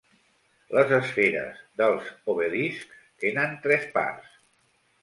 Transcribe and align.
Les 0.77 0.93
esferes 0.97 1.61
dels 1.83 2.09
obeliscs 2.35 2.99
tenen 3.27 3.57
tres 3.69 3.89
parts. 4.01 4.35